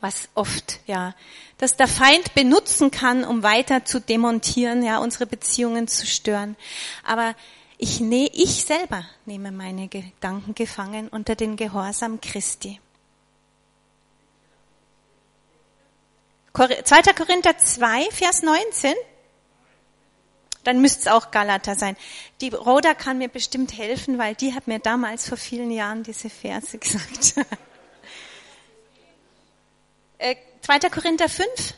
[0.00, 1.16] was oft, ja,
[1.58, 6.56] dass der Feind benutzen kann, um weiter zu demontieren, ja, unsere Beziehungen zu stören.
[7.02, 7.34] Aber
[7.78, 12.80] ich, ne, ich selber nehme meine Gedanken gefangen unter den Gehorsam Christi.
[16.52, 17.12] 2.
[17.14, 18.94] Korinther 2, Vers 19.
[20.64, 21.96] Dann müsste es auch Galater sein.
[22.40, 26.28] Die Rhoda kann mir bestimmt helfen, weil die hat mir damals vor vielen Jahren diese
[26.28, 27.24] Verse gesagt.
[27.24, 27.44] 2.
[30.18, 31.74] Äh, Korinther 5.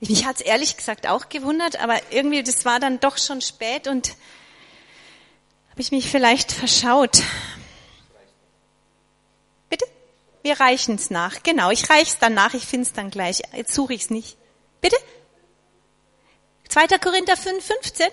[0.00, 3.88] Mich hat es ehrlich gesagt auch gewundert, aber irgendwie, das war dann doch schon spät
[3.88, 4.10] und
[5.70, 7.22] habe ich mich vielleicht verschaut.
[10.46, 11.42] Wir reichen es nach.
[11.42, 13.42] Genau, ich reiche es dann nach, ich finde es dann gleich.
[13.52, 14.38] Jetzt suche ich es nicht.
[14.80, 14.94] Bitte?
[16.68, 16.86] 2.
[16.98, 18.06] Korinther 5, 15?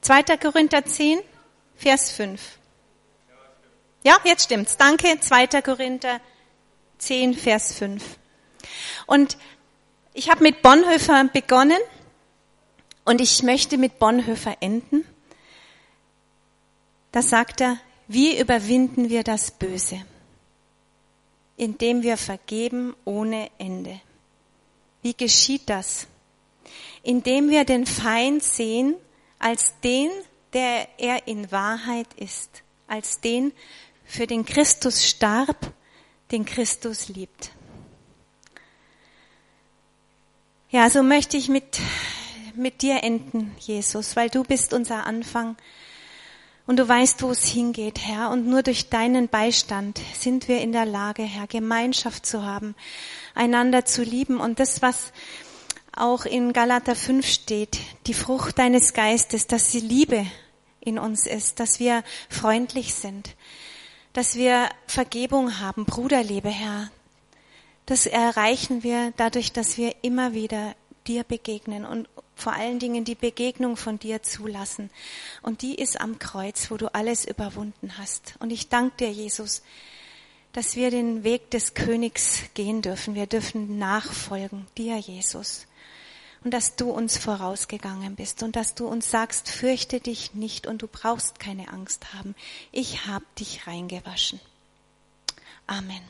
[0.00, 0.22] 2.
[0.38, 1.20] Korinther 10,
[1.76, 2.40] Vers 5.
[4.02, 4.78] Ja, jetzt stimmt's.
[4.78, 5.20] Danke.
[5.20, 5.60] 2.
[5.60, 6.37] Korinther 10,
[6.98, 8.02] Vers 5.
[9.06, 9.36] Und
[10.14, 11.78] ich habe mit Bonhoeffer begonnen
[13.04, 15.04] und ich möchte mit Bonhoeffer enden.
[17.12, 20.04] Da sagt er, wie überwinden wir das Böse?
[21.56, 24.00] Indem wir vergeben ohne Ende.
[25.02, 26.06] Wie geschieht das?
[27.02, 28.94] Indem wir den Feind sehen
[29.38, 30.10] als den,
[30.52, 33.52] der er in Wahrheit ist, als den,
[34.04, 35.72] für den Christus starb,
[36.30, 37.50] den Christus liebt.
[40.70, 41.80] Ja, so möchte ich mit,
[42.54, 45.56] mit dir enden, Jesus, weil du bist unser Anfang
[46.66, 48.28] und du weißt, wo es hingeht, Herr.
[48.28, 52.74] Und nur durch deinen Beistand sind wir in der Lage, Herr, Gemeinschaft zu haben,
[53.34, 54.38] einander zu lieben.
[54.38, 55.14] Und das, was
[55.96, 60.26] auch in Galater 5 steht, die Frucht deines Geistes, dass die Liebe
[60.80, 63.34] in uns ist, dass wir freundlich sind,
[64.18, 66.90] dass wir Vergebung haben, Bruderliebe, Herr.
[67.86, 70.74] Das erreichen wir dadurch, dass wir immer wieder
[71.06, 74.90] dir begegnen und vor allen Dingen die Begegnung von dir zulassen.
[75.40, 78.34] Und die ist am Kreuz, wo du alles überwunden hast.
[78.40, 79.62] Und ich danke dir, Jesus,
[80.52, 83.14] dass wir den Weg des Königs gehen dürfen.
[83.14, 85.68] Wir dürfen nachfolgen, dir, Jesus.
[86.44, 90.82] Und dass du uns vorausgegangen bist und dass du uns sagst, fürchte dich nicht und
[90.82, 92.34] du brauchst keine Angst haben.
[92.70, 94.40] Ich habe dich reingewaschen.
[95.66, 96.00] Amen.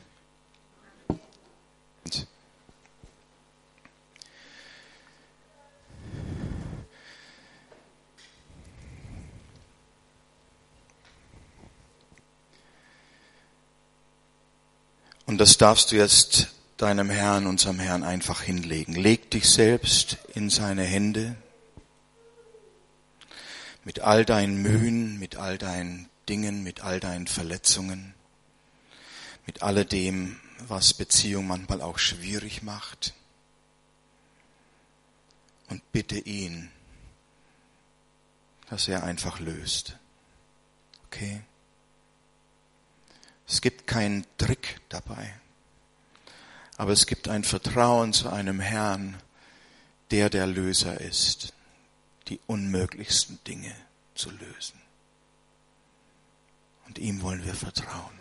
[15.25, 16.47] Und das darfst du jetzt
[16.79, 18.95] deinem Herrn, unserem Herrn einfach hinlegen.
[18.95, 21.35] Leg dich selbst in seine Hände
[23.83, 28.13] mit all deinen Mühen, mit all deinen Dingen, mit all deinen Verletzungen,
[29.45, 33.13] mit alledem, was Beziehung manchmal auch schwierig macht.
[35.67, 36.71] Und bitte ihn,
[38.69, 39.97] dass er einfach löst.
[41.07, 41.41] Okay?
[43.47, 45.33] Es gibt keinen Trick dabei.
[46.79, 49.21] Aber es gibt ein Vertrauen zu einem Herrn,
[50.11, 51.51] der der Löser ist,
[52.29, 53.75] die unmöglichsten Dinge
[54.15, 54.79] zu lösen.
[56.87, 58.17] Und ihm wollen wir vertrauen.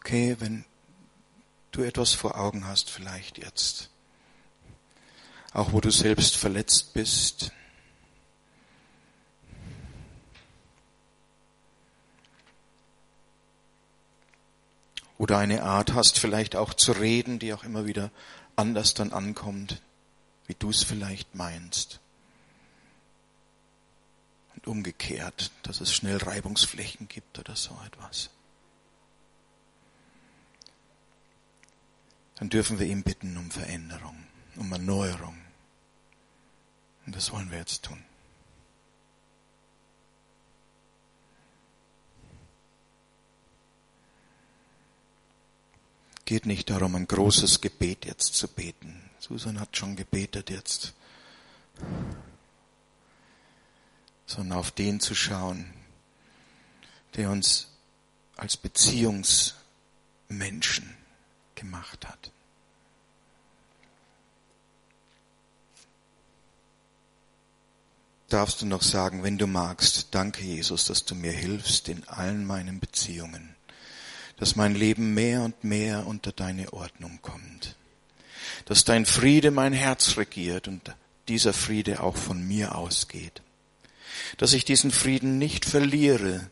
[0.00, 0.64] Okay, wenn
[1.70, 3.88] du etwas vor Augen hast, vielleicht jetzt,
[5.52, 7.52] auch wo du selbst verletzt bist,
[15.22, 18.10] oder eine Art hast, vielleicht auch zu reden, die auch immer wieder
[18.56, 19.80] anders dann ankommt,
[20.48, 22.00] wie du es vielleicht meinst.
[24.56, 28.30] Und umgekehrt, dass es schnell Reibungsflächen gibt oder so etwas.
[32.34, 35.38] Dann dürfen wir ihm bitten um Veränderung, um Erneuerung.
[37.06, 38.02] Und das wollen wir jetzt tun.
[46.32, 49.02] Geht nicht darum, ein großes Gebet jetzt zu beten.
[49.18, 50.94] Susan hat schon gebetet jetzt.
[54.24, 55.70] Sondern auf den zu schauen,
[57.16, 57.68] der uns
[58.38, 60.96] als Beziehungsmenschen
[61.54, 62.30] gemacht hat.
[68.28, 72.46] darfst du noch sagen, wenn du magst, danke Jesus, dass du mir hilfst in allen
[72.46, 73.54] meinen Beziehungen,
[74.42, 77.76] dass mein Leben mehr und mehr unter deine Ordnung kommt,
[78.64, 80.96] dass dein Friede mein Herz regiert und
[81.28, 83.40] dieser Friede auch von mir ausgeht,
[84.38, 86.50] dass ich diesen Frieden nicht verliere,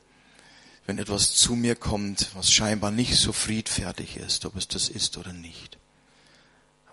[0.87, 5.19] wenn etwas zu mir kommt, was scheinbar nicht so friedfertig ist, ob es das ist
[5.19, 5.77] oder nicht.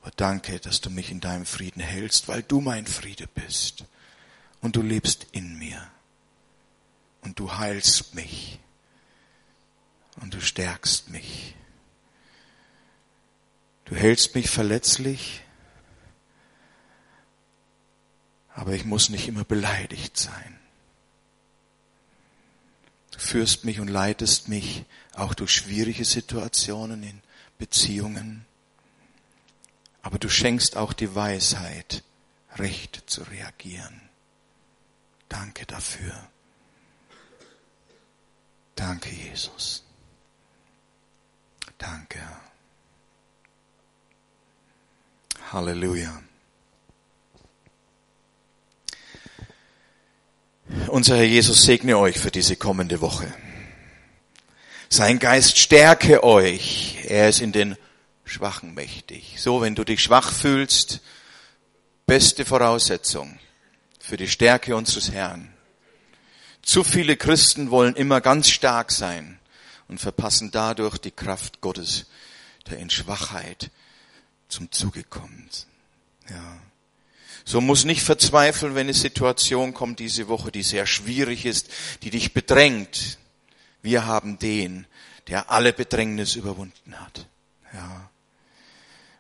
[0.02, 3.84] Aber danke, dass du mich in deinem Frieden hältst, weil du mein Friede bist.
[4.62, 5.80] Und du lebst in mir.
[7.22, 8.58] Und du heilst mich
[10.18, 11.56] und du stärkst mich.
[13.86, 15.42] Du hältst mich verletzlich,
[18.54, 20.60] aber ich muss nicht immer beleidigt sein.
[23.12, 27.22] Du führst mich und leitest mich auch durch schwierige Situationen in
[27.58, 28.46] Beziehungen,
[30.02, 32.04] aber du schenkst auch die Weisheit,
[32.56, 34.02] recht zu reagieren.
[35.30, 36.30] Danke dafür.
[38.76, 39.87] Danke, Jesus.
[41.78, 42.20] Danke.
[45.52, 46.22] Halleluja.
[50.88, 53.34] Unser Herr Jesus segne euch für diese kommende Woche.
[54.90, 56.98] Sein Geist stärke euch.
[57.06, 57.78] Er ist in den
[58.26, 59.36] Schwachen mächtig.
[59.38, 61.02] So, wenn du dich schwach fühlst,
[62.06, 63.40] beste Voraussetzung
[64.00, 65.54] für die Stärke unseres Herrn.
[66.62, 69.40] Zu viele Christen wollen immer ganz stark sein
[69.88, 72.06] und verpassen dadurch die Kraft Gottes,
[72.70, 73.72] der in Schwachheit
[74.50, 75.68] zum Zuge kommt.
[76.30, 76.60] Ja.
[77.46, 81.70] So muss nicht verzweifeln, wenn eine Situation kommt diese Woche, die sehr schwierig ist,
[82.04, 83.18] die dich bedrängt.
[83.82, 84.86] Wir haben den,
[85.28, 87.28] der alle Bedrängnis überwunden hat.
[87.74, 88.10] Ja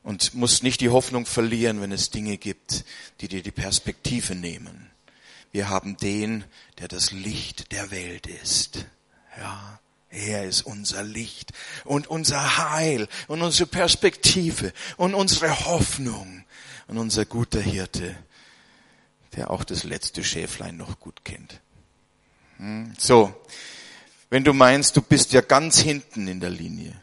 [0.07, 2.86] und musst nicht die Hoffnung verlieren, wenn es Dinge gibt,
[3.20, 4.89] die dir die Perspektive nehmen.
[5.51, 6.45] Wir haben den,
[6.80, 8.86] der das Licht der Welt ist.
[9.38, 11.51] Ja, er ist unser Licht
[11.84, 16.45] und unser Heil und unsere Perspektive und unsere Hoffnung
[16.88, 18.16] und unser guter Hirte,
[19.36, 21.60] der auch das letzte Schäflein noch gut kennt.
[22.58, 23.34] Hm, so,
[24.30, 26.93] wenn du meinst, du bist ja ganz hinten in der Linie,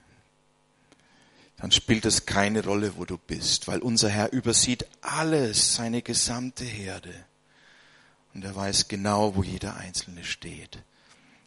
[1.58, 6.64] dann spielt es keine Rolle, wo du bist, weil unser Herr übersieht alles, seine gesamte
[6.64, 7.14] Herde.
[8.34, 10.82] Und er weiß genau, wo jeder Einzelne steht.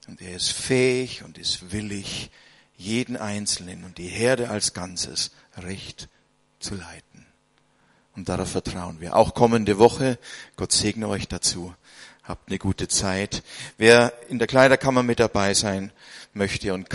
[0.08, 2.32] Und er ist fähig und ist willig,
[2.78, 6.10] jeden Einzelnen und die Herde als Ganzes recht
[6.60, 7.26] zu leiten.
[8.16, 9.16] Und darauf vertrauen wir.
[9.16, 10.18] Auch kommende Woche.
[10.56, 11.74] Gott segne euch dazu.
[12.24, 13.44] Habt eine gute Zeit.
[13.78, 15.92] Wer in der Kleiderkammer mit dabei sein
[16.34, 16.90] möchte und